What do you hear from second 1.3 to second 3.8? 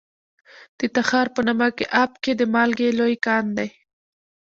په نمک اب کې د مالګې لوی کان دی.